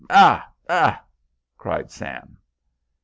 [0.09, 0.51] Ha!
[0.67, 1.03] ha!"
[1.59, 2.39] cried Sam.